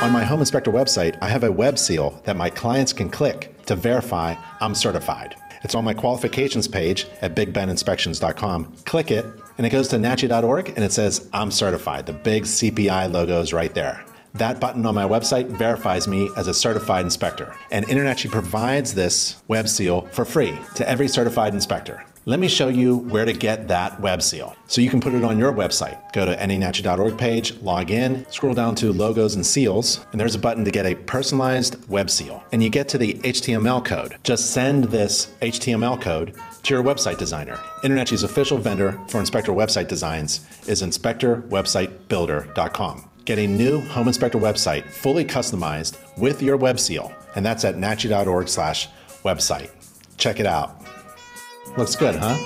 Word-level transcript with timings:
On 0.00 0.12
my 0.12 0.22
Home 0.22 0.38
Inspector 0.38 0.70
website, 0.70 1.18
I 1.20 1.28
have 1.28 1.42
a 1.42 1.50
web 1.50 1.76
seal 1.76 2.22
that 2.24 2.36
my 2.36 2.48
clients 2.50 2.92
can 2.92 3.10
click 3.10 3.60
to 3.66 3.74
verify 3.74 4.36
I'm 4.60 4.76
certified. 4.76 5.34
It's 5.64 5.74
on 5.74 5.84
my 5.84 5.92
qualifications 5.92 6.68
page 6.68 7.08
at 7.20 7.34
bigbeninspections.com. 7.34 8.76
Click 8.84 9.10
it, 9.10 9.26
and 9.58 9.66
it 9.66 9.70
goes 9.70 9.88
to 9.88 9.96
NACHI.org 9.96 10.68
and 10.68 10.84
it 10.84 10.92
says 10.92 11.28
I'm 11.32 11.50
certified. 11.50 12.06
The 12.06 12.12
big 12.12 12.44
CPI 12.44 13.10
logo 13.10 13.40
is 13.40 13.52
right 13.52 13.74
there. 13.74 14.04
That 14.38 14.60
button 14.60 14.86
on 14.86 14.94
my 14.94 15.02
website 15.02 15.48
verifies 15.48 16.06
me 16.06 16.30
as 16.36 16.46
a 16.46 16.54
certified 16.54 17.04
inspector. 17.04 17.56
And 17.72 17.84
InterNACHI 17.86 18.30
provides 18.30 18.94
this 18.94 19.42
web 19.48 19.68
seal 19.68 20.02
for 20.12 20.24
free 20.24 20.56
to 20.76 20.88
every 20.88 21.08
certified 21.08 21.54
inspector. 21.54 22.04
Let 22.24 22.38
me 22.38 22.46
show 22.46 22.68
you 22.68 22.98
where 22.98 23.24
to 23.24 23.32
get 23.32 23.66
that 23.66 24.00
web 24.00 24.22
seal. 24.22 24.54
So 24.68 24.80
you 24.80 24.90
can 24.90 25.00
put 25.00 25.14
it 25.14 25.24
on 25.24 25.40
your 25.40 25.52
website. 25.52 25.98
Go 26.12 26.24
to 26.24 26.36
nachi.org 26.36 27.18
page, 27.18 27.56
log 27.62 27.90
in, 27.90 28.24
scroll 28.30 28.54
down 28.54 28.76
to 28.76 28.92
logos 28.92 29.34
and 29.34 29.44
seals, 29.44 30.06
and 30.12 30.20
there's 30.20 30.36
a 30.36 30.38
button 30.38 30.64
to 30.64 30.70
get 30.70 30.86
a 30.86 30.94
personalized 30.94 31.88
web 31.88 32.08
seal. 32.08 32.44
And 32.52 32.62
you 32.62 32.70
get 32.70 32.88
to 32.90 32.98
the 32.98 33.14
HTML 33.14 33.84
code. 33.84 34.18
Just 34.22 34.52
send 34.52 34.84
this 34.84 35.32
HTML 35.42 36.00
code 36.00 36.36
to 36.62 36.74
your 36.74 36.84
website 36.84 37.18
designer. 37.18 37.58
InterNACHI's 37.82 38.22
official 38.22 38.58
vendor 38.58 39.00
for 39.08 39.18
Inspector 39.18 39.50
website 39.50 39.88
designs 39.88 40.46
is 40.68 40.80
inspectorwebsitebuilder.com. 40.82 43.04
Get 43.28 43.38
a 43.38 43.46
new 43.46 43.82
Home 43.88 44.08
Inspector 44.08 44.38
website 44.38 44.90
fully 44.90 45.22
customized 45.22 45.98
with 46.16 46.40
your 46.40 46.56
web 46.56 46.80
seal, 46.80 47.12
and 47.36 47.44
that's 47.44 47.62
at 47.62 47.76
nachi.org 47.76 48.48
slash 48.48 48.88
website. 49.22 49.68
Check 50.16 50.40
it 50.40 50.46
out. 50.46 50.82
Looks 51.76 51.94
good, 51.94 52.14
huh? 52.14 52.38